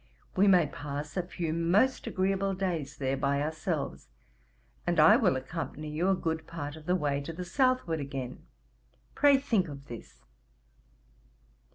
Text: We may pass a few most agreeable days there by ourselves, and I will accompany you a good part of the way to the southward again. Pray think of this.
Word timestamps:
We 0.35 0.47
may 0.47 0.65
pass 0.65 1.15
a 1.15 1.21
few 1.21 1.53
most 1.53 2.07
agreeable 2.07 2.55
days 2.55 2.97
there 2.97 3.15
by 3.15 3.39
ourselves, 3.39 4.07
and 4.87 4.99
I 4.99 5.15
will 5.15 5.35
accompany 5.35 5.89
you 5.91 6.09
a 6.09 6.15
good 6.15 6.47
part 6.47 6.75
of 6.75 6.87
the 6.87 6.95
way 6.95 7.21
to 7.21 7.31
the 7.31 7.45
southward 7.45 7.99
again. 7.99 8.47
Pray 9.13 9.37
think 9.37 9.67
of 9.67 9.85
this. 9.85 10.23